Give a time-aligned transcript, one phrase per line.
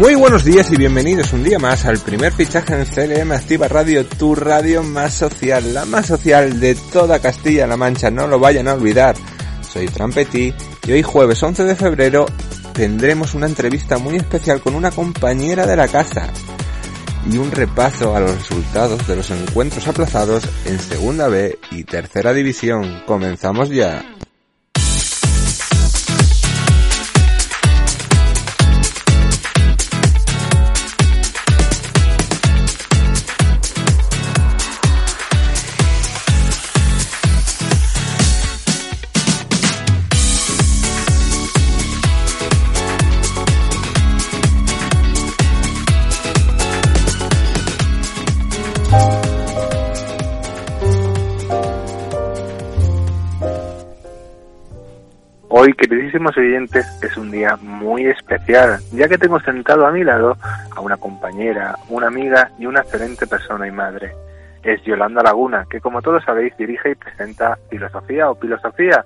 [0.00, 4.06] Muy buenos días y bienvenidos un día más al primer fichaje en CLM Activa Radio,
[4.06, 8.72] tu radio más social, la más social de toda Castilla-La Mancha, no lo vayan a
[8.72, 9.14] olvidar.
[9.60, 10.54] Soy Fran Petit
[10.86, 12.24] y hoy jueves 11 de febrero
[12.72, 16.32] tendremos una entrevista muy especial con una compañera de la casa
[17.30, 22.32] y un repaso a los resultados de los encuentros aplazados en Segunda B y Tercera
[22.32, 23.02] División.
[23.06, 24.02] Comenzamos ya.
[55.62, 60.34] Hoy, queridísimos oyentes, es un día muy especial, ya que tengo sentado a mi lado
[60.74, 64.10] a una compañera, una amiga y una excelente persona y madre.
[64.62, 69.04] Es Yolanda Laguna, que como todos sabéis dirige y presenta Filosofía o Filosofía.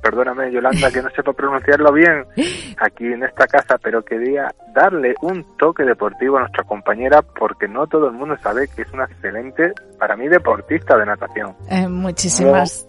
[0.00, 2.24] Perdóname, Yolanda, que no sepa pronunciarlo bien
[2.78, 7.88] aquí en esta casa, pero quería darle un toque deportivo a nuestra compañera porque no
[7.88, 11.56] todo el mundo sabe que es una excelente, para mí, deportista de natación.
[11.68, 12.88] Eh, muchísimas.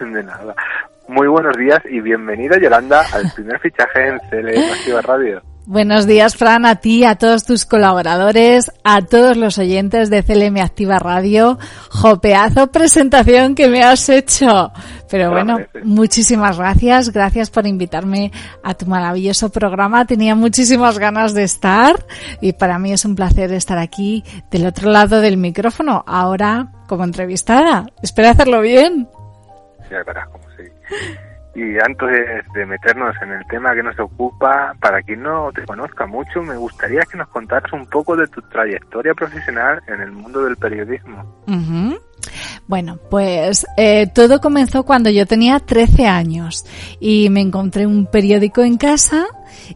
[0.00, 0.56] de nada.
[1.10, 5.42] Muy buenos días y bienvenida Yolanda al primer fichaje en CLM Activa Radio.
[5.66, 10.58] Buenos días, Fran, a ti, a todos tus colaboradores, a todos los oyentes de CLM
[10.58, 11.58] Activa Radio.
[11.90, 14.70] Jopeazo presentación que me has hecho.
[15.10, 17.10] Pero bueno, muchísimas gracias.
[17.12, 18.30] Gracias por invitarme
[18.62, 20.04] a tu maravilloso programa.
[20.04, 22.06] Tenía muchísimas ganas de estar
[22.40, 24.22] y para mí es un placer estar aquí
[24.52, 27.86] del otro lado del micrófono, ahora como entrevistada.
[28.00, 29.08] Espero hacerlo bien.
[29.90, 30.62] Ya verás cómo sí.
[31.54, 32.08] Y antes
[32.54, 36.56] de, meternos en el tema que nos ocupa, para quien no te conozca mucho, me
[36.56, 41.42] gustaría que nos contaras un poco de tu trayectoria profesional en el mundo del periodismo.
[42.68, 46.64] Bueno, pues eh, todo comenzó cuando yo tenía 13 años
[47.00, 49.26] y me encontré un periódico en casa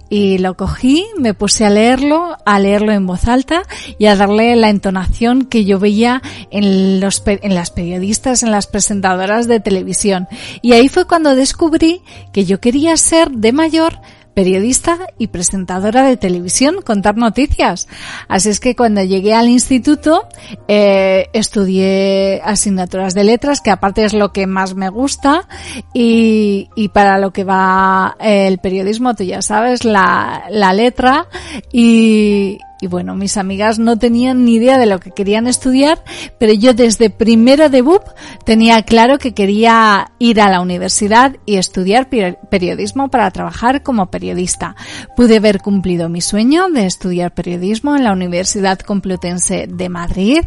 [0.08, 3.62] y lo cogí, me puse a leerlo, a leerlo en voz alta
[3.98, 8.66] y a darle la entonación que yo veía en, los, en las periodistas, en las
[8.66, 10.28] presentadoras de televisión.
[10.62, 12.02] Y ahí fue cuando descubrí
[12.32, 13.98] que yo quería ser de mayor
[14.34, 17.88] periodista y presentadora de televisión, contar noticias.
[18.28, 20.28] Así es que cuando llegué al instituto
[20.68, 25.48] eh, estudié asignaturas de letras, que aparte es lo que más me gusta,
[25.92, 31.28] y, y para lo que va el periodismo, tú ya sabes, la, la letra,
[31.72, 36.04] y, y bueno, mis amigas no tenían ni idea de lo que querían estudiar,
[36.38, 38.02] pero yo desde primero de BUP
[38.44, 42.10] tenía claro que quería ir a la universidad y estudiar
[42.50, 44.76] periodismo para trabajar como periodista.
[45.16, 50.42] Pude haber cumplido mi sueño de estudiar periodismo en la Universidad Complutense de Madrid.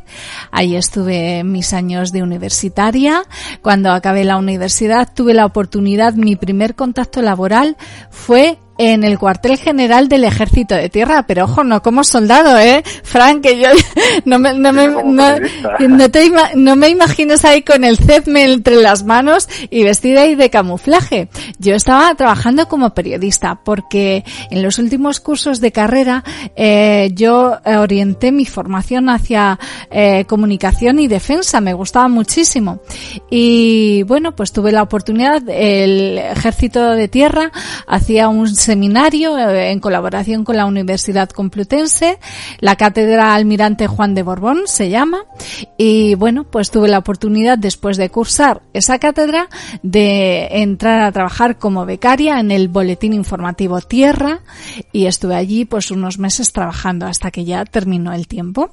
[0.52, 3.24] Ahí estuve mis años de universitaria.
[3.64, 7.78] Cuando acabé la universidad tuve la oportunidad, mi primer contacto laboral
[8.12, 12.84] fue en el cuartel general del ejército de tierra, pero ojo, no como soldado, eh,
[13.04, 13.70] Frank, que yo
[14.26, 19.04] no me, no me, no, te no me imagines ahí con el cetme entre las
[19.04, 21.30] manos y vestida ahí de camuflaje.
[21.60, 26.24] Yo estaba trabajando como periodista porque en los últimos cursos de carrera
[26.56, 32.80] eh, yo orienté mi formación hacia eh, comunicación y defensa, me gustaba muchísimo.
[33.30, 37.52] Y bueno, pues tuve la oportunidad, el ejército de tierra
[37.88, 42.20] hacía un seminario eh, en colaboración con la Universidad Complutense,
[42.60, 45.24] la Cátedra Almirante Juan de Borbón se llama,
[45.78, 49.48] y bueno, pues tuve la oportunidad después de cursar esa cátedra
[49.84, 54.42] de entrar a trabajar como becaria en el Boletín Informativo Tierra
[54.92, 58.72] y estuve allí pues unos meses trabajando hasta que ya terminó el tiempo.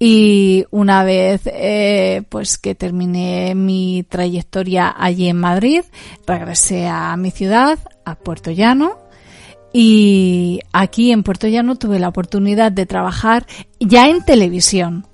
[0.00, 5.82] Y una vez eh, pues que terminé mi trayectoria allí en Madrid,
[6.26, 8.98] regresé a mi ciudad, a Puerto Llano,
[9.72, 13.46] y aquí en Puerto Llano tuve la oportunidad de trabajar
[13.80, 15.06] ya en televisión.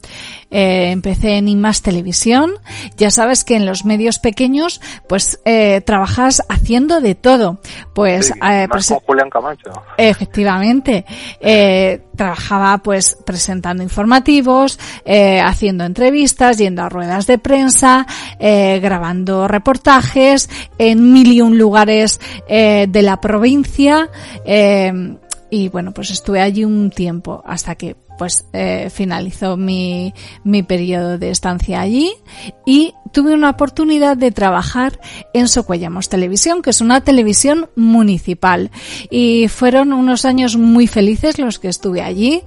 [0.51, 2.53] Eh, empecé en IMAS Televisión.
[2.97, 7.61] Ya sabes que en los medios pequeños, pues eh, trabajas haciendo de todo.
[7.95, 9.71] Pues, eh, con Julián Camacho.
[9.97, 11.05] Efectivamente.
[12.17, 18.07] Trabajaba pues presentando informativos, haciendo entrevistas, yendo a ruedas de prensa,
[18.41, 24.11] grabando reportajes en mil y un lugares de la provincia.
[25.51, 30.13] Y bueno, pues estuve allí un tiempo hasta que pues eh, finalizó mi,
[30.45, 32.13] mi periodo de estancia allí
[32.67, 35.01] y tuve una oportunidad de trabajar
[35.35, 38.71] en Socuellamos Televisión, que es una televisión municipal.
[39.11, 42.43] Y fueron unos años muy felices los que estuve allí.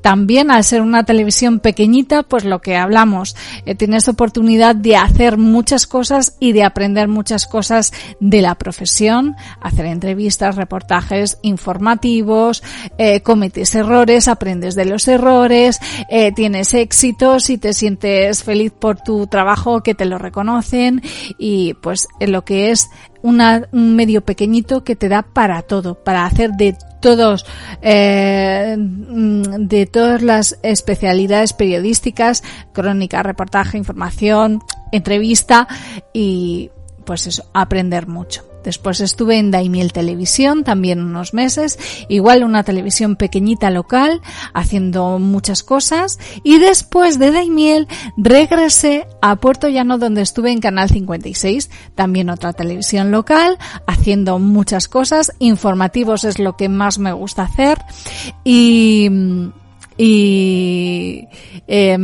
[0.00, 5.38] También al ser una televisión pequeñita, pues lo que hablamos, eh, tienes oportunidad de hacer
[5.38, 12.62] muchas cosas y de aprender muchas cosas de la profesión, hacer entrevistas, reportajes informativos,
[12.98, 15.78] eh, cometes errores, aprendes de los errores,
[16.08, 21.02] eh, tienes éxitos y te sientes feliz por tu trabajo que te lo reconocen
[21.38, 22.88] y pues lo que es
[23.22, 27.46] una, un medio pequeñito que te da para todo, para hacer de todos,
[27.82, 32.42] eh, de todas las especialidades periodísticas,
[32.72, 34.60] crónica, reportaje, información,
[34.92, 35.68] entrevista
[36.12, 36.70] y
[37.04, 38.55] pues eso, aprender mucho.
[38.66, 41.78] Después estuve en Daimiel Televisión también unos meses,
[42.08, 44.20] igual una televisión pequeñita local,
[44.54, 46.18] haciendo muchas cosas.
[46.42, 47.86] Y después de Daimiel
[48.16, 54.88] regresé a Puerto Llano donde estuve en Canal 56, también otra televisión local, haciendo muchas
[54.88, 55.32] cosas.
[55.38, 57.78] Informativos es lo que más me gusta hacer.
[58.42, 59.08] Y,
[59.96, 61.28] y
[61.68, 61.96] eh,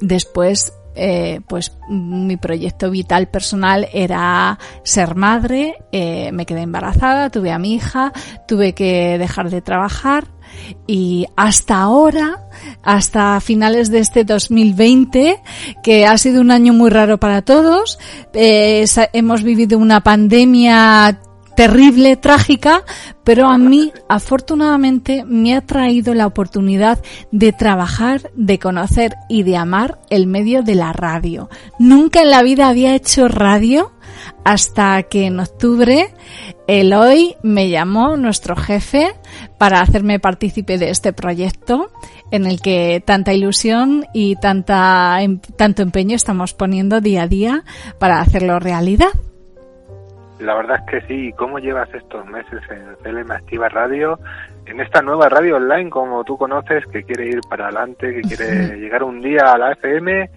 [0.00, 7.52] después eh, pues mi proyecto vital personal era ser madre, eh, me quedé embarazada, tuve
[7.52, 8.12] a mi hija,
[8.46, 10.26] tuve que dejar de trabajar
[10.86, 12.48] y hasta ahora,
[12.82, 15.40] hasta finales de este 2020,
[15.82, 17.98] que ha sido un año muy raro para todos,
[18.32, 21.20] eh, hemos vivido una pandemia
[21.58, 22.84] terrible, trágica,
[23.24, 27.02] pero a mí afortunadamente me ha traído la oportunidad
[27.32, 31.50] de trabajar, de conocer y de amar el medio de la radio.
[31.80, 33.90] Nunca en la vida había hecho radio
[34.44, 36.14] hasta que en octubre
[36.68, 39.16] Eloy me llamó, nuestro jefe,
[39.58, 41.90] para hacerme partícipe de este proyecto
[42.30, 47.64] en el que tanta ilusión y tanta, em, tanto empeño estamos poniendo día a día
[47.98, 49.10] para hacerlo realidad.
[50.40, 51.32] La verdad es que sí.
[51.36, 54.18] ¿Cómo llevas estos meses en CLM Activa Radio?
[54.66, 58.78] En esta nueva radio online, como tú conoces, que quiere ir para adelante, que quiere
[58.78, 60.30] llegar un día a la FM,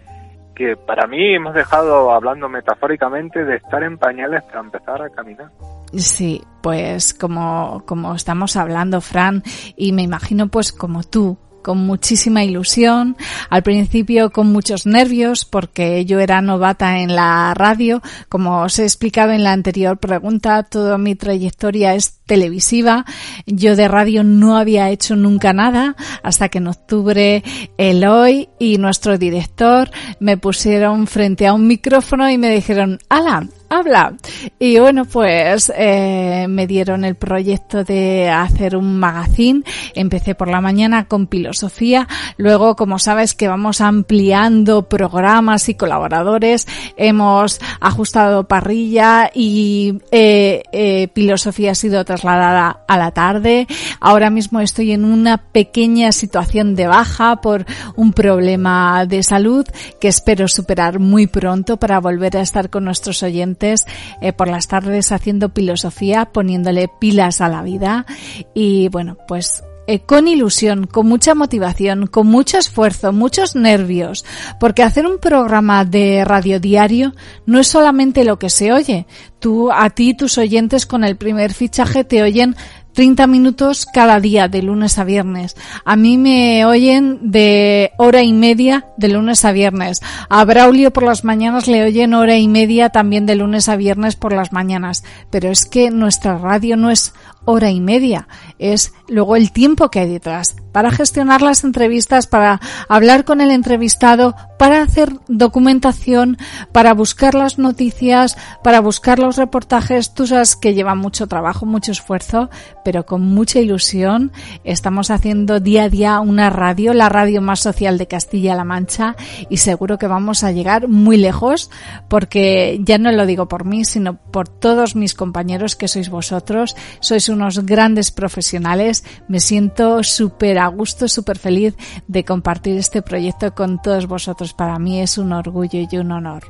[0.56, 5.52] que para mí hemos dejado, hablando metafóricamente, de estar en pañales para empezar a caminar.
[5.96, 9.44] Sí, pues como, como estamos hablando, Fran,
[9.76, 13.18] y me imagino pues como tú, con muchísima ilusión,
[13.50, 18.84] al principio con muchos nervios porque yo era novata en la radio, como os he
[18.84, 23.06] explicado en la anterior pregunta, toda mi trayectoria es televisiva,
[23.46, 27.44] yo de radio no había hecho nunca nada hasta que en octubre
[27.78, 34.14] Eloy y nuestro director me pusieron frente a un micrófono y me dijeron, ala, habla.
[34.60, 39.64] Y bueno, pues eh, me dieron el proyecto de hacer un magazine.
[39.96, 42.08] Empecé por la mañana con filosofía.
[42.38, 51.08] Luego, como sabes que vamos ampliando programas y colaboradores, hemos ajustado parrilla y eh, eh,
[51.16, 53.68] filosofía ha sido trasladada a la tarde.
[54.02, 57.66] Ahora mismo estoy en una pequeña situación de baja por
[57.96, 59.66] un problema de salud
[60.02, 64.68] que espero superar muy pronto para volver a estar con nuestros oyentes eh, por las
[64.68, 68.06] tardes haciendo filosofía, poniéndole pilas a la vida
[68.54, 74.24] y bueno, pues eh, con ilusión, con mucha motivación, con mucho esfuerzo, muchos nervios,
[74.60, 77.14] porque hacer un programa de radio diario
[77.48, 79.08] no es solamente lo que se oye.
[79.40, 82.56] Tú, a ti, tus oyentes con el primer fichaje te oyen
[82.94, 85.56] 30 minutos cada día, de lunes a viernes.
[85.86, 90.02] A mí me oyen de hora y media de lunes a viernes.
[90.30, 94.16] A Braulio por las mañanas le oyen hora y media también de lunes a viernes
[94.16, 95.04] por las mañanas.
[95.30, 97.14] Pero es que nuestra radio no es
[97.46, 98.28] hora y media,
[98.60, 103.52] es luego el tiempo que hay detrás para gestionar las entrevistas, para hablar con el
[103.52, 106.38] entrevistado, para hacer documentación,
[106.72, 110.14] para buscar las noticias, para buscar los reportajes.
[110.14, 112.50] Tú sabes que lleva mucho trabajo, mucho esfuerzo,
[112.86, 114.32] pero con mucha ilusión
[114.64, 119.16] estamos haciendo día a día una radio, la radio más social de Castilla-La Mancha
[119.50, 121.70] y seguro que vamos a llegar muy lejos
[122.08, 126.76] porque ya no lo digo por mí, sino por todos mis compañeros que sois vosotros.
[127.00, 129.04] Sois unos grandes profesionales.
[129.28, 131.76] Me siento súper a gusto, súper feliz
[132.08, 134.54] de compartir este proyecto con todos vosotros.
[134.54, 136.44] Para mí es un orgullo y un honor.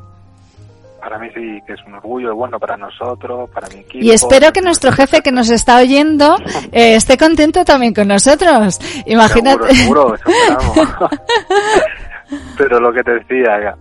[0.99, 4.05] Para mí sí que es un orgullo, bueno, para nosotros, para mi equipo.
[4.05, 6.35] Y espero que nuestro jefe que nos está oyendo
[6.71, 8.79] eh, esté contento también con nosotros.
[9.07, 9.73] Imagínate.
[9.73, 11.09] Seguro, seguro,
[12.57, 13.75] Pero lo que te decía,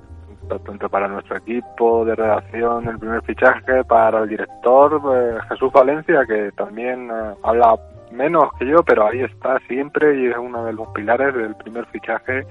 [0.58, 6.24] tanto para nuestro equipo de redacción, el primer fichaje, para el director eh, Jesús Valencia,
[6.26, 7.76] que también eh, habla
[8.10, 11.86] menos que yo, pero ahí está siempre y es uno de los pilares del primer
[11.86, 12.44] fichaje.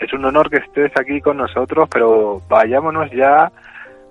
[0.00, 3.50] Es un honor que estés aquí con nosotros, pero vayámonos ya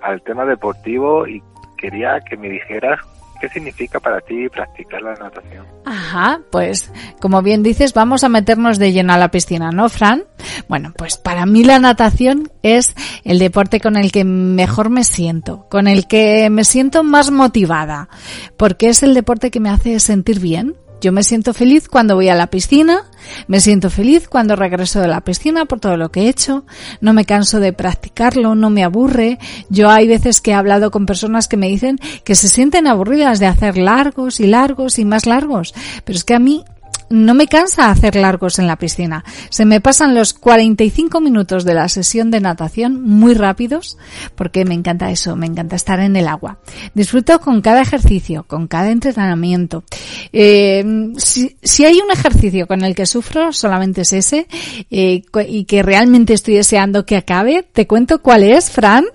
[0.02, 1.44] al tema deportivo y
[1.78, 3.00] quería que me dijeras
[3.44, 5.66] ¿Qué significa para ti practicar la natación?
[5.84, 10.24] Ajá, pues como bien dices, vamos a meternos de lleno a la piscina, ¿no, Fran?
[10.70, 12.96] Bueno, pues para mí la natación es
[13.26, 18.08] el deporte con el que mejor me siento, con el que me siento más motivada,
[18.56, 22.30] porque es el deporte que me hace sentir bien, yo me siento feliz cuando voy
[22.30, 23.04] a la piscina,
[23.48, 26.64] me siento feliz cuando regreso de la piscina por todo lo que he hecho,
[27.02, 29.38] no me canso de practicarlo, no me aburre.
[29.68, 33.42] Yo hay veces que he hablado con personas que me dicen que se sienten aburridas
[33.42, 35.74] de hacer largos y largos y más largos,
[36.06, 36.64] pero es que a mí
[37.10, 39.24] no me cansa hacer largos en la piscina.
[39.50, 43.98] Se me pasan los 45 minutos de la sesión de natación muy rápidos
[44.36, 46.60] porque me encanta eso, me encanta estar en el agua.
[46.94, 49.84] Disfruto con cada ejercicio, con cada entrenamiento.
[50.32, 50.84] Eh,
[51.18, 54.48] si, hay un ejercicio con el que sufro, solamente es ese
[54.90, 57.64] eh, y que realmente estoy deseando que acabe.
[57.64, 59.06] ¿Te cuento cuál es, Fran?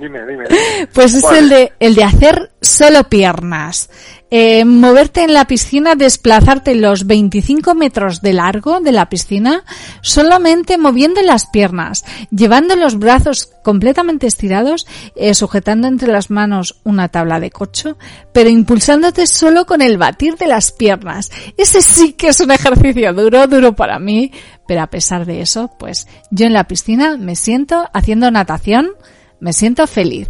[0.00, 0.44] Dime, dime.
[0.92, 3.90] Pues es el de, el de hacer solo piernas.
[4.30, 9.64] Eh, moverte en la piscina, desplazarte los 25 metros de largo de la piscina
[10.00, 17.08] solamente moviendo las piernas, llevando los brazos completamente estirados, eh, sujetando entre las manos una
[17.08, 17.96] tabla de cocho,
[18.32, 21.30] pero impulsándote solo con el batir de las piernas.
[21.56, 24.32] Ese sí que es un ejercicio duro, duro para mí,
[24.66, 28.90] pero a pesar de eso, pues yo en la piscina me siento haciendo natación,
[29.38, 30.28] me siento feliz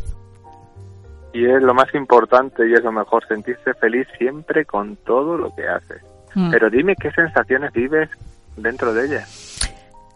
[1.35, 5.55] y es lo más importante y es lo mejor, sentirse feliz siempre con todo lo
[5.55, 6.01] que haces.
[6.35, 6.51] Mm.
[6.51, 8.09] Pero dime qué sensaciones vives
[8.57, 9.27] dentro de ella.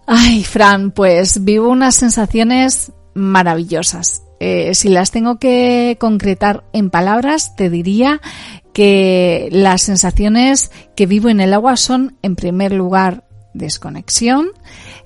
[0.06, 4.22] Ay, Fran, pues vivo unas sensaciones maravillosas.
[4.40, 8.20] Eh, si las tengo que concretar en palabras, te diría
[8.72, 14.46] que las sensaciones que vivo en el agua son, en primer lugar, desconexión,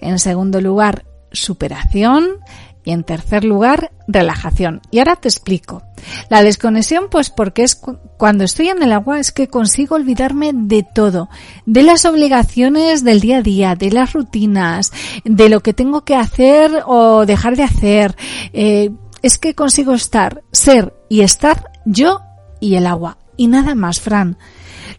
[0.02, 2.36] en segundo lugar, superación,
[2.84, 4.80] y en tercer lugar, relajación.
[4.90, 5.82] Y ahora te explico.
[6.28, 7.80] La desconexión, pues porque es
[8.16, 11.28] cuando estoy en el agua es que consigo olvidarme de todo,
[11.64, 14.92] de las obligaciones del día a día, de las rutinas,
[15.24, 18.16] de lo que tengo que hacer o dejar de hacer.
[18.52, 18.90] Eh,
[19.22, 22.20] es que consigo estar, ser y estar yo
[22.60, 23.18] y el agua.
[23.36, 24.36] Y nada más, Fran.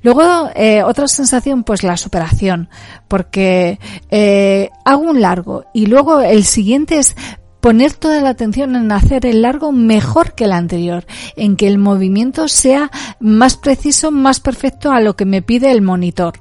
[0.01, 2.69] Luego, eh, otra sensación, pues la superación,
[3.07, 3.79] porque
[4.11, 7.15] eh, hago un largo y luego el siguiente es
[7.63, 11.05] poner toda la atención en hacer el largo mejor que el anterior,
[11.37, 12.91] en que el movimiento sea
[13.21, 16.33] más preciso, más perfecto a lo que me pide el monitor.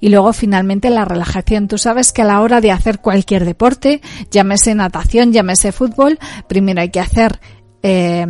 [0.00, 1.68] Y luego finalmente la relajación.
[1.68, 4.00] Tú sabes que a la hora de hacer cualquier deporte,
[4.30, 7.38] llámese natación, llámese fútbol, primero hay que hacer
[7.82, 8.22] eh,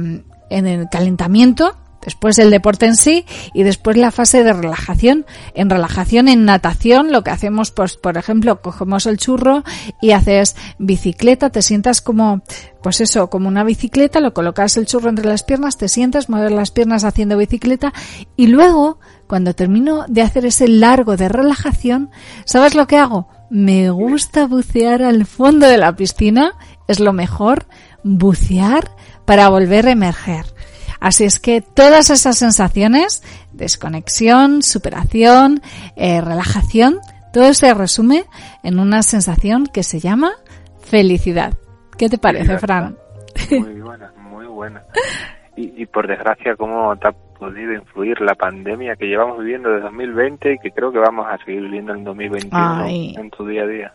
[0.50, 5.26] en el calentamiento, después el deporte en sí y después la fase de relajación.
[5.54, 9.64] En relajación, en natación, lo que hacemos, pues, por ejemplo, cogemos el churro
[10.00, 12.42] y haces bicicleta, te sientas como,
[12.82, 16.52] pues eso, como una bicicleta, lo colocas el churro entre las piernas, te sientas, mueves
[16.52, 17.92] las piernas haciendo bicicleta
[18.36, 22.10] y luego, cuando termino de hacer ese largo de relajación,
[22.44, 23.28] ¿sabes lo que hago?
[23.50, 26.54] Me gusta bucear al fondo de la piscina,
[26.88, 27.66] es lo mejor,
[28.02, 28.90] bucear
[29.24, 30.51] para volver a emerger.
[31.02, 35.60] Así es que todas esas sensaciones, desconexión, superación,
[35.96, 37.00] eh, relajación,
[37.32, 38.24] todo se resume
[38.62, 40.30] en una sensación que se llama
[40.80, 41.54] felicidad.
[41.98, 42.96] ¿Qué te parece, Fran?
[43.50, 44.84] Muy buena, muy buena.
[45.56, 50.52] Y, por desgracia, ¿cómo te ha podido influir la pandemia que llevamos viviendo desde 2020
[50.52, 53.92] y que creo que vamos a seguir viviendo en 2021 en tu día a día?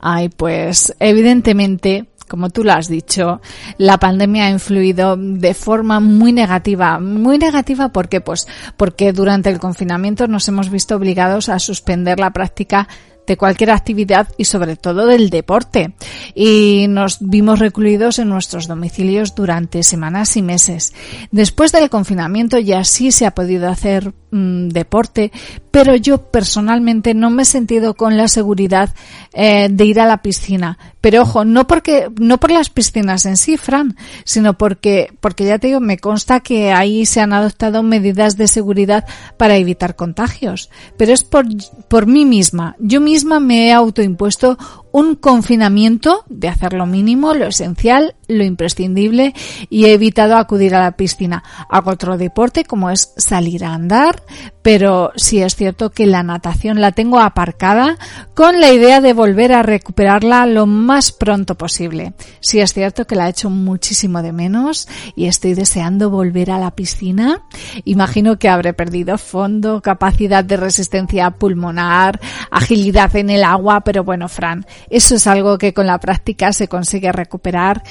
[0.00, 3.42] Ay, pues evidentemente como tú lo has dicho,
[3.76, 6.98] la pandemia ha influido de forma muy negativa.
[6.98, 8.46] Muy negativa porque pues
[8.78, 12.88] porque durante el confinamiento nos hemos visto obligados a suspender la práctica
[13.26, 15.92] de cualquier actividad y sobre todo del deporte.
[16.34, 20.94] Y nos vimos recluidos en nuestros domicilios durante semanas y meses.
[21.32, 25.30] Después del confinamiento ya sí se ha podido hacer mm, deporte,
[25.70, 28.90] pero yo personalmente no me he sentido con la seguridad
[29.32, 30.78] eh, de ir a la piscina.
[31.00, 35.58] Pero ojo, no porque, no por las piscinas en sí, Fran, sino porque, porque ya
[35.58, 40.70] te digo, me consta que ahí se han adoptado medidas de seguridad para evitar contagios.
[40.96, 41.46] Pero es por,
[41.88, 42.76] por mí misma.
[42.78, 44.58] Yo misma me he autoimpuesto
[44.92, 49.34] un confinamiento de hacer lo mínimo, lo esencial, lo imprescindible
[49.68, 51.42] y he evitado acudir a la piscina.
[51.68, 54.22] Hago otro deporte como es salir a andar,
[54.62, 57.96] pero sí es cierto que la natación la tengo aparcada
[58.34, 62.14] con la idea de volver a recuperarla lo más pronto posible.
[62.40, 66.58] Sí es cierto que la he hecho muchísimo de menos y estoy deseando volver a
[66.58, 67.42] la piscina.
[67.84, 72.20] Imagino que habré perdido fondo, capacidad de resistencia pulmonar,
[72.50, 76.68] agilidad en el agua, pero bueno, Fran, eso es algo que con la práctica se
[76.68, 77.82] consigue recuperar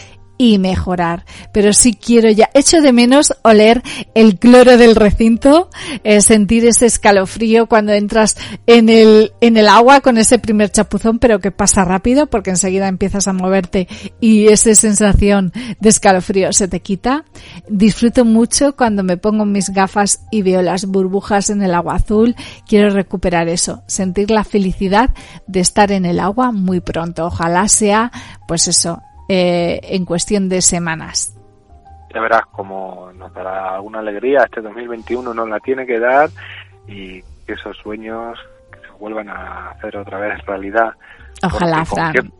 [0.41, 1.23] y mejorar.
[1.53, 3.83] Pero sí quiero ya, echo de menos oler
[4.15, 5.69] el cloro del recinto,
[6.03, 11.19] eh, sentir ese escalofrío cuando entras en el, en el agua con ese primer chapuzón,
[11.19, 13.87] pero que pasa rápido porque enseguida empiezas a moverte
[14.19, 17.23] y esa sensación de escalofrío se te quita.
[17.69, 22.35] Disfruto mucho cuando me pongo mis gafas y veo las burbujas en el agua azul.
[22.67, 25.11] Quiero recuperar eso, sentir la felicidad
[25.45, 27.27] de estar en el agua muy pronto.
[27.27, 28.11] Ojalá sea,
[28.47, 31.37] pues eso, eh, en cuestión de semanas.
[32.13, 34.43] Ya verás como nos dará alguna alegría.
[34.43, 36.29] Este 2021 nos la tiene que dar
[36.87, 38.37] y que esos sueños
[38.71, 40.93] se vuelvan a hacer otra vez realidad.
[41.43, 42.31] Ojalá, Fran.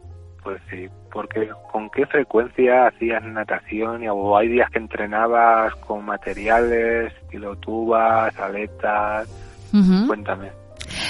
[0.44, 6.06] pues sí, porque con qué frecuencia hacías natación y, o hay días que entrenabas con
[6.06, 9.30] materiales, estilo tubas, aletas.
[10.06, 10.61] Cuéntame.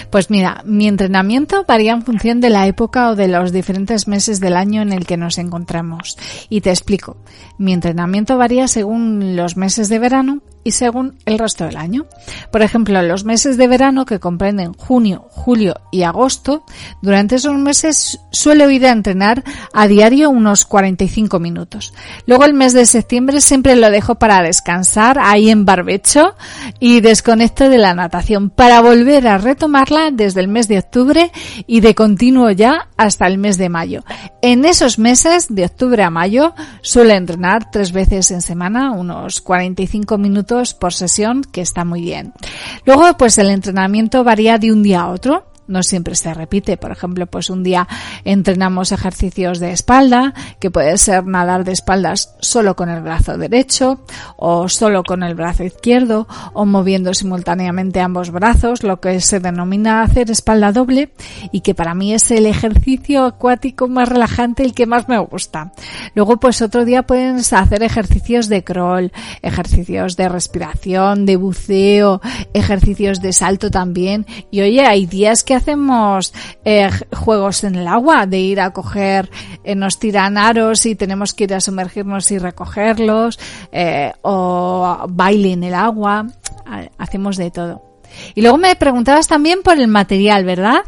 [0.10, 4.40] Pues mira, mi entrenamiento varía en función de la época o de los diferentes meses
[4.40, 6.18] del año en el que nos encontramos.
[6.50, 7.18] Y te explico.
[7.58, 12.06] Mi entrenamiento varía según los meses de verano y según el resto del año.
[12.52, 16.64] Por ejemplo, los meses de verano que comprenden junio, julio y agosto,
[17.02, 21.94] durante esos meses suelo ir a entrenar a diario unos 45 minutos.
[22.26, 26.36] Luego el mes de septiembre siempre lo dejo para descansar ahí en barbecho
[26.80, 31.32] y desconecto de la natación para volver a retomarla desde el mes de octubre
[31.68, 34.04] y de continuo ya hasta el mes de mayo.
[34.42, 40.18] En esos meses de octubre a mayo suelo entrenar tres veces en semana, unos 45
[40.18, 42.34] minutos por sesión, que está muy bien.
[42.86, 46.78] Luego, pues el entrenamiento varía de un día a otro no siempre se repite.
[46.78, 47.88] Por ejemplo, pues un día
[48.24, 54.04] entrenamos ejercicios de espalda, que puede ser nadar de espaldas solo con el brazo derecho
[54.38, 60.04] o solo con el brazo izquierdo o moviendo simultáneamente ambos brazos, lo que se denomina
[60.04, 61.12] hacer espalda doble
[61.52, 65.72] y que para mí es el ejercicio acuático más relajante, el que más me gusta.
[66.16, 69.12] Luego, pues otro día pueden hacer ejercicios de crawl,
[69.42, 72.22] ejercicios de respiración, de buceo,
[72.54, 74.26] ejercicios de salto también.
[74.50, 76.34] Y oye, hay días que hacemos
[76.66, 79.30] eh, juegos en el agua, de ir a coger,
[79.64, 83.40] eh, nos tiran aros y tenemos que ir a sumergirnos y recogerlos,
[83.72, 86.28] eh, o baile en el agua,
[86.98, 87.82] hacemos de todo.
[88.36, 90.82] Y luego me preguntabas también por el material, ¿verdad?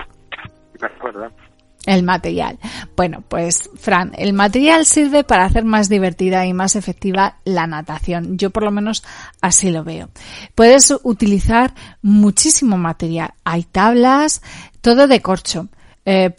[1.85, 2.59] El material.
[2.95, 8.37] Bueno, pues Fran, el material sirve para hacer más divertida y más efectiva la natación.
[8.37, 9.03] Yo por lo menos
[9.41, 10.09] así lo veo.
[10.55, 13.33] Puedes utilizar muchísimo material.
[13.43, 14.41] Hay tablas,
[14.79, 15.67] todo de corcho.
[16.05, 16.33] Eh,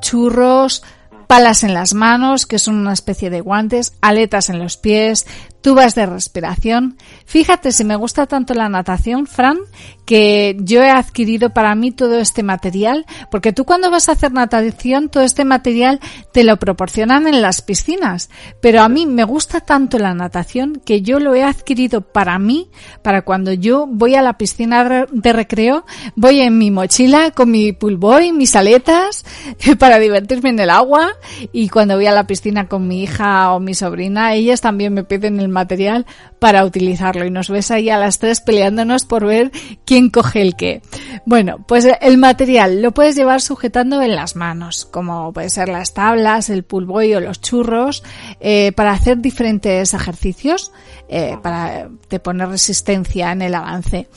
[0.00, 0.82] churros,
[1.26, 5.26] palas en las manos, que son una especie de guantes, aletas en los pies,
[5.66, 6.96] tubas de respiración.
[7.24, 9.58] Fíjate si me gusta tanto la natación, Fran,
[10.04, 14.30] que yo he adquirido para mí todo este material, porque tú cuando vas a hacer
[14.30, 15.98] natación, todo este material
[16.32, 21.02] te lo proporcionan en las piscinas, pero a mí me gusta tanto la natación que
[21.02, 22.70] yo lo he adquirido para mí,
[23.02, 27.72] para cuando yo voy a la piscina de recreo, voy en mi mochila con mi
[27.72, 29.24] pulboy, mis aletas,
[29.80, 31.08] para divertirme en el agua,
[31.52, 35.02] y cuando voy a la piscina con mi hija o mi sobrina, ellas también me
[35.02, 36.04] piden el material
[36.38, 39.50] para utilizarlo y nos ves ahí a las tres peleándonos por ver
[39.86, 40.82] quién coge el qué.
[41.24, 45.94] Bueno, pues el material lo puedes llevar sujetando en las manos, como puede ser las
[45.94, 48.02] tablas, el pulboy o los churros,
[48.40, 50.72] eh, para hacer diferentes ejercicios,
[51.08, 54.08] eh, para te poner resistencia en el avance.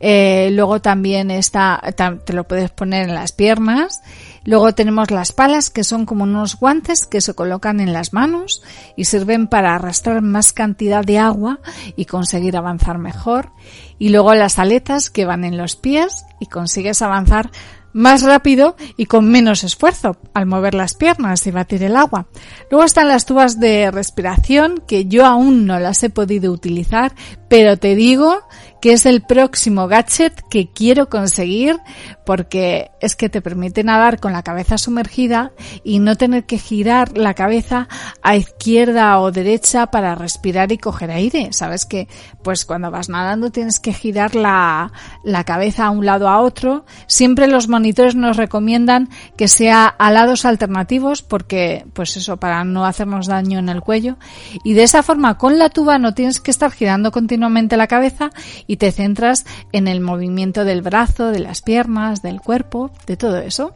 [0.00, 1.82] Eh, luego también está,
[2.24, 4.00] te lo puedes poner en las piernas
[4.46, 8.62] Luego tenemos las palas, que son como unos guantes que se colocan en las manos
[8.96, 11.58] y sirven para arrastrar más cantidad de agua
[11.96, 13.50] y conseguir avanzar mejor.
[13.98, 17.50] Y luego las aletas que van en los pies y consigues avanzar
[17.96, 22.26] más rápido y con menos esfuerzo al mover las piernas y batir el agua.
[22.70, 27.14] Luego están las tubas de respiración que yo aún no las he podido utilizar,
[27.48, 28.42] pero te digo
[28.86, 31.76] que es el próximo gadget que quiero conseguir
[32.24, 35.50] porque es que te permite nadar con la cabeza sumergida
[35.82, 37.88] y no tener que girar la cabeza
[38.22, 41.52] a izquierda o derecha para respirar y coger aire.
[41.52, 42.08] Sabes que
[42.42, 44.92] pues cuando vas nadando tienes que girar la,
[45.24, 46.84] la cabeza a un lado a otro.
[47.06, 52.86] Siempre los monitores nos recomiendan que sea a lados alternativos porque pues eso para no
[52.86, 54.16] hacernos daño en el cuello
[54.64, 58.30] y de esa forma con la tuba no tienes que estar girando continuamente la cabeza
[58.76, 63.74] te centras en el movimiento del brazo, de las piernas, del cuerpo, de todo eso.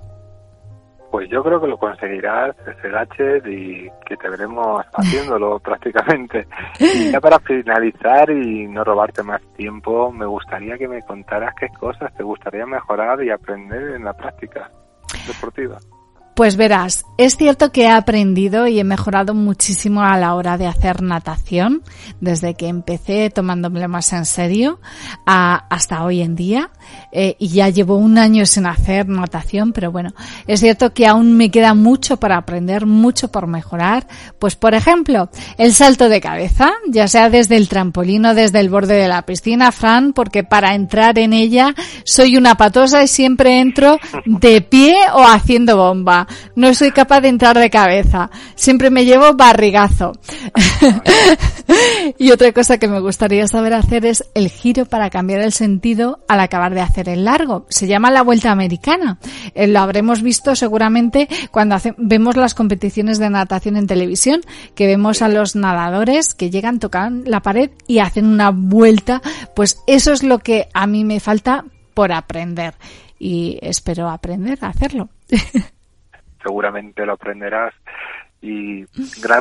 [1.11, 6.47] Pues yo creo que lo conseguirás, ese gadget, y que te veremos haciéndolo prácticamente.
[6.79, 11.69] Y ya para finalizar y no robarte más tiempo, me gustaría que me contaras qué
[11.81, 14.71] cosas te gustaría mejorar y aprender en la práctica
[15.27, 15.79] deportiva.
[16.41, 20.67] Pues verás, es cierto que he aprendido y he mejorado muchísimo a la hora de
[20.67, 21.83] hacer natación,
[22.23, 24.81] desde que empecé tomándome más en serio
[25.27, 26.71] hasta hoy en día.
[27.13, 30.15] Eh, y ya llevo un año sin hacer natación, pero bueno,
[30.47, 34.07] es cierto que aún me queda mucho para aprender, mucho por mejorar.
[34.39, 38.71] Pues por ejemplo, el salto de cabeza, ya sea desde el trampolín o desde el
[38.71, 41.75] borde de la piscina, Fran, porque para entrar en ella
[42.05, 47.29] soy una patosa y siempre entro de pie o haciendo bomba no soy capaz de
[47.29, 48.31] entrar de cabeza.
[48.55, 50.13] Siempre me llevo barrigazo.
[52.19, 56.25] y otra cosa que me gustaría saber hacer es el giro para cambiar el sentido
[56.29, 57.67] al acabar de hacer el largo.
[57.69, 59.19] Se llama la vuelta americana.
[59.55, 64.41] Eh, lo habremos visto seguramente cuando vemos las competiciones de natación en televisión,
[64.75, 69.23] que vemos a los nadadores que llegan, tocan la pared y hacen una vuelta.
[69.55, 71.65] Pues eso es lo que a mí me falta
[71.95, 72.75] por aprender
[73.19, 75.11] y espero aprender a hacerlo.
[76.43, 77.75] seguramente lo aprenderás.
[78.43, 78.85] Y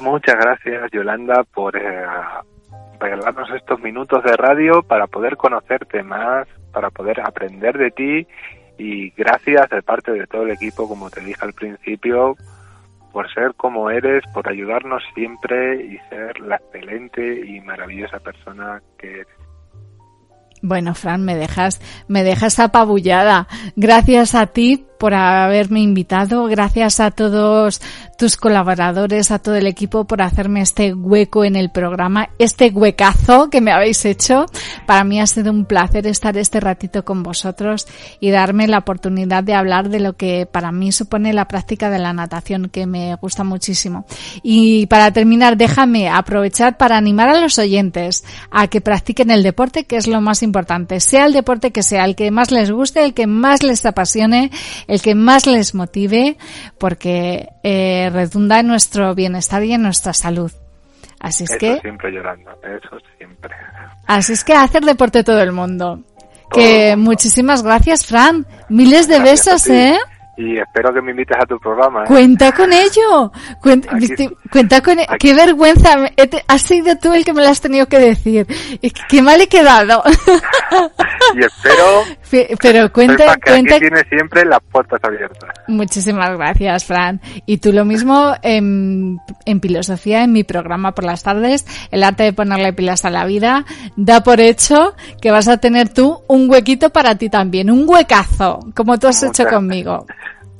[0.01, 2.05] muchas gracias, Yolanda, por eh,
[2.99, 8.27] regalarnos estos minutos de radio para poder conocerte más, para poder aprender de ti.
[8.77, 12.35] Y gracias de parte de todo el equipo, como te dije al principio,
[13.12, 19.21] por ser como eres, por ayudarnos siempre y ser la excelente y maravillosa persona que
[19.21, 19.27] eres.
[20.62, 23.47] Bueno, Fran, me dejas, me dejas apabullada.
[23.77, 26.45] Gracias a ti por haberme invitado.
[26.45, 27.81] Gracias a todos
[28.17, 33.49] tus colaboradores, a todo el equipo por hacerme este hueco en el programa, este huecazo
[33.49, 34.45] que me habéis hecho.
[34.85, 37.88] Para mí ha sido un placer estar este ratito con vosotros
[38.19, 41.97] y darme la oportunidad de hablar de lo que para mí supone la práctica de
[41.97, 44.05] la natación, que me gusta muchísimo.
[44.43, 49.85] Y para terminar, déjame aprovechar para animar a los oyentes a que practiquen el deporte,
[49.85, 50.99] que es lo más importante.
[50.99, 54.51] Sea el deporte que sea, el que más les guste, el que más les apasione,
[54.89, 56.38] el que más les motive,
[56.78, 60.52] porque eh, redunda en nuestro bienestar y en nuestra salud.
[61.19, 61.80] Así es que.
[61.82, 63.56] siempre llorando, eso siempre.
[64.08, 65.99] Así es que hacer deporte todo el mundo.
[66.52, 68.47] que muchísimas gracias, Fran.
[68.69, 69.97] Miles de besos, ¿eh?
[70.39, 72.04] Y espero que me invites a tu programa.
[72.04, 72.08] ¿eh?
[72.08, 73.30] Cuenta con ello.
[73.62, 73.89] Cuenta,
[74.49, 75.10] cuenta con ello.
[75.19, 75.97] Qué vergüenza.
[76.47, 78.47] Has sido tú el que me lo has tenido que decir.
[79.10, 80.02] Qué mal he quedado.
[81.36, 82.04] y espero.
[82.62, 83.75] Pero cuenta, que cuenta.
[83.75, 85.49] Aquí tienes siempre las puertas abiertas.
[85.67, 87.19] Muchísimas gracias, Fran.
[87.45, 92.23] Y tú lo mismo en, en filosofía, en mi programa por las tardes, el arte
[92.23, 93.65] de ponerle pilas a la vida,
[93.97, 98.60] da por hecho que vas a tener tú un huequito para ti también, un huecazo,
[98.73, 100.06] como tú has hecho conmigo.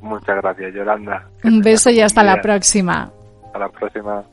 [0.00, 1.28] Muchas gracias, Yolanda.
[1.44, 3.10] Un beso y hasta la próxima.
[3.46, 4.24] Hasta la próxima.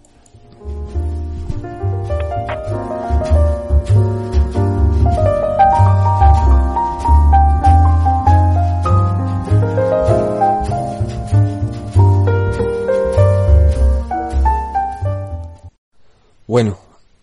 [16.47, 16.77] Bueno,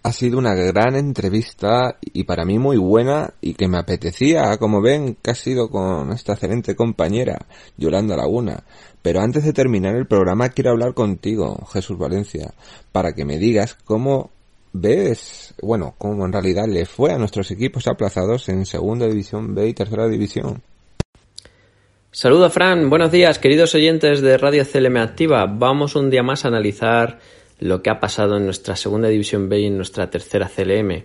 [0.05, 4.83] ha sido una gran entrevista y para mí muy buena y que me apetecía, como
[4.83, 7.47] ven, que ha sido con esta excelente compañera,
[7.79, 8.65] Yolanda Laguna.
[9.01, 12.53] Pero antes de terminar el programa quiero hablar contigo, Jesús Valencia,
[12.93, 14.31] para que me digas cómo
[14.75, 19.69] ves, bueno, cómo en realidad le fue a nuestros equipos aplazados en Segunda División B
[19.69, 20.63] y Tercera División.
[22.11, 22.91] Saludo, Fran.
[22.91, 25.47] Buenos días, queridos oyentes de Radio CLM Activa.
[25.47, 27.21] Vamos un día más a analizar
[27.61, 31.05] lo que ha pasado en nuestra segunda división B y en nuestra tercera CLM.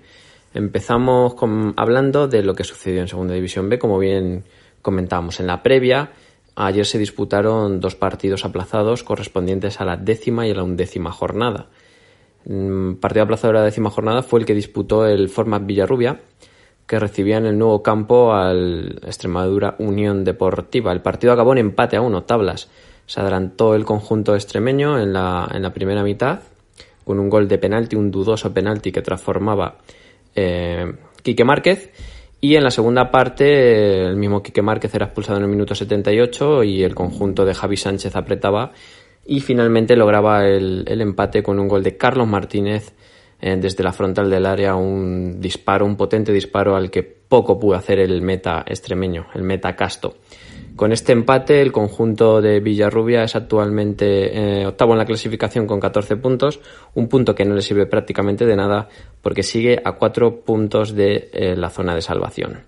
[0.54, 1.36] Empezamos
[1.76, 4.44] hablando de lo que sucedió en segunda división B, como bien
[4.82, 6.12] comentábamos en la previa.
[6.56, 11.68] Ayer se disputaron dos partidos aplazados correspondientes a la décima y a la undécima jornada.
[12.46, 16.20] El mm, partido aplazado de la décima jornada fue el que disputó el Format Villarrubia,
[16.88, 20.92] que recibía en el nuevo campo al Extremadura Unión Deportiva.
[20.92, 22.70] El partido acabó en empate a uno, tablas.
[23.10, 26.42] Se adelantó el conjunto extremeño en la, en la primera mitad
[27.04, 29.80] con un gol de penalti, un dudoso penalti que transformaba
[30.36, 30.94] eh,
[31.24, 31.90] Quique Márquez
[32.40, 36.64] Y en la segunda parte, el mismo Quique Márquez era expulsado en el minuto 78
[36.64, 38.74] y el conjunto de Javi Sánchez apretaba
[39.26, 42.94] y finalmente lograba el, empate con un gol de Carlos Martínez
[43.42, 47.74] eh, desde la frontal del área, un disparo, un potente disparo al que poco pudo
[47.74, 50.18] hacer el meta extremeño, el meta casto.
[50.80, 55.78] Con este empate, el conjunto de Villarrubia es actualmente eh, octavo en la clasificación con
[55.78, 56.62] 14 puntos,
[56.94, 58.88] un punto que no le sirve prácticamente de nada
[59.22, 62.62] porque sigue a cuatro puntos de eh, la zona de salvación.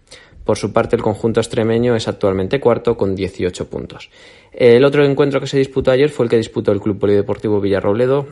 [0.44, 4.10] Por su parte, el conjunto extremeño es actualmente cuarto con 18 puntos.
[4.52, 8.28] El otro encuentro que se disputó ayer fue el que disputó el Club Polideportivo Villarrobledo,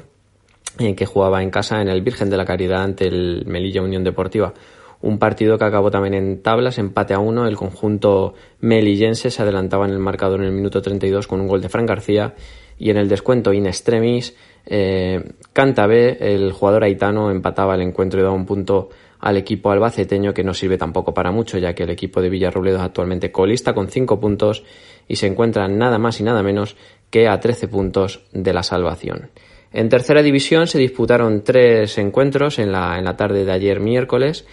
[0.77, 4.03] en que jugaba en casa en el Virgen de la Caridad ante el Melilla Unión
[4.03, 4.53] Deportiva
[5.01, 7.47] un partido que acabó también en tablas, empate a uno.
[7.47, 11.61] El conjunto melillense se adelantaba en el marcador en el minuto 32 con un gol
[11.61, 12.35] de Fran García
[12.77, 14.35] y en el descuento in extremis
[14.65, 20.33] eh, Cantabé, el jugador haitano, empataba el encuentro y daba un punto al equipo albaceteño
[20.33, 23.73] que no sirve tampoco para mucho ya que el equipo de Villarrobledo es actualmente colista
[23.73, 24.63] con 5 puntos
[25.07, 26.77] y se encuentra nada más y nada menos
[27.09, 29.31] que a 13 puntos de la salvación.
[29.71, 34.45] En tercera división se disputaron tres encuentros en la, en la tarde de ayer miércoles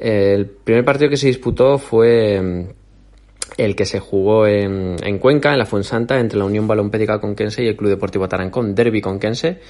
[0.00, 2.64] el primer partido que se disputó fue mm,
[3.56, 7.68] el que se jugó en, Cuenca, en la Fuensanta, entre la Unión Balompédica Conquense y
[7.68, 9.60] el Club Deportivo Tarancón, Derby Conquense,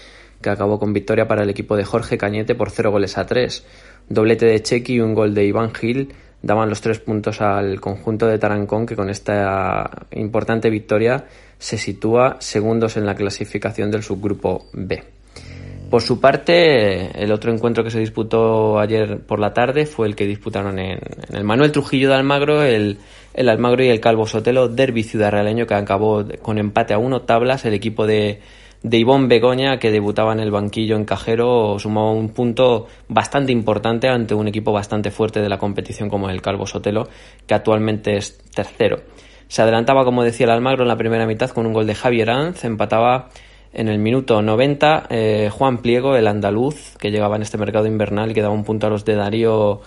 [0.43, 3.65] que acabó con victoria para el equipo de Jorge Cañete por 0 goles a 3.
[4.09, 6.13] Doblete de Chequi y un gol de Iván Gil
[6.43, 11.25] daban los tres puntos al conjunto de Tarancón, que con esta importante victoria
[11.59, 15.18] se sitúa segundos en la clasificación del subgrupo B.
[15.91, 20.15] Por su parte, el otro encuentro que se disputó ayer por la tarde fue el
[20.15, 20.99] que disputaron en,
[21.33, 22.99] el Manuel Trujillo de Almagro, el,
[23.35, 27.65] Almagro y el Calvo Sotelo, derby ciudad realeño que acabó con empate a uno tablas.
[27.65, 28.41] El equipo de,
[28.83, 34.09] de Ivón Begoña, que debutaba en el banquillo en Cajero, sumó un punto bastante importante
[34.09, 37.09] ante un equipo bastante fuerte de la competición como el Calvo Sotelo,
[37.47, 38.99] que actualmente es tercero.
[39.47, 42.29] Se adelantaba, como decía el Almagro, en la primera mitad con un gol de Javier
[42.29, 43.31] Anz, empataba
[43.73, 48.31] en el minuto 90, eh, Juan Pliego, el andaluz, que llegaba en este mercado invernal
[48.31, 49.81] y que daba un punto a los de Darío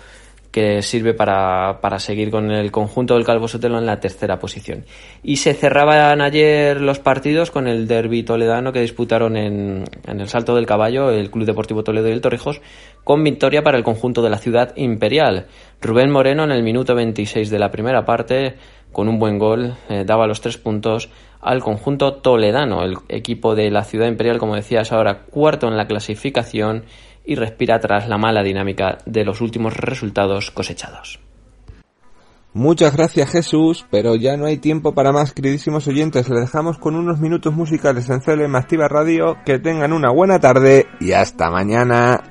[0.51, 4.85] que sirve para, para, seguir con el conjunto del Calvo Sotelo en la tercera posición.
[5.23, 10.27] Y se cerraban ayer los partidos con el derby toledano que disputaron en, en, el
[10.27, 12.61] Salto del Caballo, el Club Deportivo Toledo y el Torrijos,
[13.03, 15.47] con victoria para el conjunto de la ciudad imperial.
[15.79, 18.55] Rubén Moreno en el minuto 26 de la primera parte,
[18.91, 21.09] con un buen gol, eh, daba los tres puntos
[21.39, 22.83] al conjunto toledano.
[22.83, 26.83] El equipo de la ciudad imperial, como decías ahora, cuarto en la clasificación
[27.25, 31.19] y respira tras la mala dinámica de los últimos resultados cosechados.
[32.53, 36.27] Muchas gracias Jesús, pero ya no hay tiempo para más, queridísimos oyentes.
[36.27, 39.37] Les dejamos con unos minutos musicales en CLM Activa Radio.
[39.45, 42.21] Que tengan una buena tarde y hasta mañana.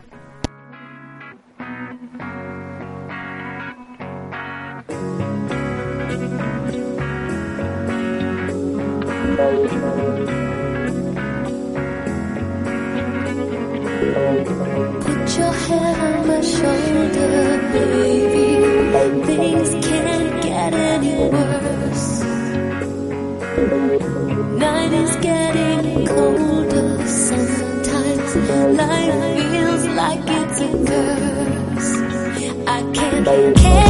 [28.50, 29.14] Life
[29.52, 31.92] feels like it's a curse.
[32.66, 33.89] I can't these